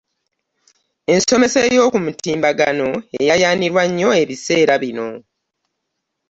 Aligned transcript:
Ensomesa 1.13 1.59
ey'okumutumbagano 1.69 2.89
eyaayaanirwa 3.19 3.83
nnyo 3.89 4.09
ebiseera 4.21 4.75
bino. 4.83 5.07